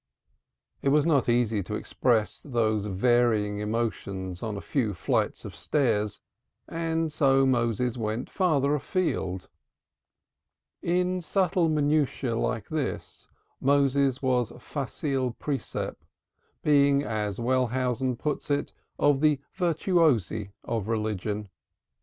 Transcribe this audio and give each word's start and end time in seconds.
It 0.81 0.89
was 0.89 1.05
not 1.05 1.29
easy 1.29 1.61
to 1.61 1.75
express 1.75 2.41
these 2.41 2.87
varying 2.87 3.59
emotions 3.59 4.41
on 4.41 4.57
a 4.57 4.59
few 4.59 4.95
nights 5.07 5.45
of 5.45 5.53
stairs, 5.53 6.21
and 6.67 7.11
so 7.13 7.45
Moses 7.45 7.97
went 7.97 8.27
farther 8.27 8.73
afield, 8.73 9.47
in 10.81 11.21
subtle 11.21 11.69
minutiae 11.69 12.33
like 12.35 12.69
this 12.69 13.27
Moses 13.59 14.23
was 14.23 14.51
facile 14.57 15.33
princeps, 15.33 16.03
being 16.63 17.03
as 17.03 17.39
Wellhausen 17.39 18.15
puts 18.15 18.49
it 18.49 18.73
of 18.97 19.21
the 19.21 19.39
virtuosi 19.53 20.51
of 20.63 20.87
religion. 20.87 21.47